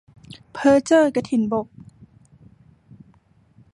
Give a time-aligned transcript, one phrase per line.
[0.53, 1.67] เพ้อเจ้อกฐินบก